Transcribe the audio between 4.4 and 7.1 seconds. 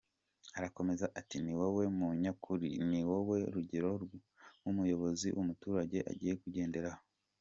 nk’umuyobozi umuturage agiye kugenderaho.